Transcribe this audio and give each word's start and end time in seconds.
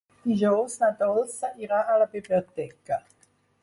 Dijous 0.29 0.77
na 0.85 0.89
Dolça 1.03 1.53
irà 1.69 1.85
a 1.97 2.01
la 2.05 2.11
biblioteca. 2.17 3.03